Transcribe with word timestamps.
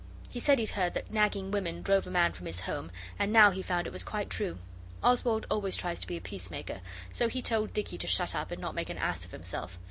He 0.31 0.39
said 0.39 0.57
he'd 0.57 0.71
heard 0.71 0.95
that 0.95 1.11
nagging 1.13 1.51
women 1.51 1.83
drove 1.83 2.07
a 2.07 2.09
man 2.09 2.31
from 2.33 2.47
his 2.47 2.61
home, 2.61 2.89
and 3.19 3.31
now 3.31 3.51
he 3.51 3.61
found 3.61 3.85
it 3.85 3.93
was 3.93 4.03
quite 4.03 4.31
true. 4.31 4.57
Oswald 5.03 5.45
always 5.47 5.75
tries 5.77 5.99
to 5.99 6.07
be 6.07 6.17
a 6.17 6.21
peacemaker, 6.21 6.81
so 7.11 7.27
he 7.27 7.39
told 7.43 7.71
Dicky 7.71 7.99
to 7.99 8.07
shut 8.07 8.33
up 8.33 8.49
and 8.49 8.59
not 8.59 8.73
make 8.73 8.89
an 8.89 8.97
ass 8.97 9.23
of 9.25 9.31
himself. 9.31 9.77